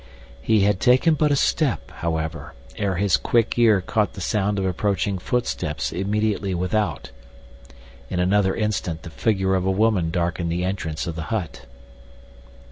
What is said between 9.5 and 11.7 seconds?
of a woman darkened the entrance of the hut.